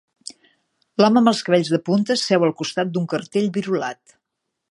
L'home 1.01 1.21
amb 1.21 1.31
els 1.31 1.41
cabells 1.49 1.69
de 1.75 1.79
punta 1.91 2.17
seu 2.21 2.47
al 2.47 2.55
costat 2.63 2.95
d'un 2.95 3.07
cartell 3.15 3.53
virolat 3.59 4.19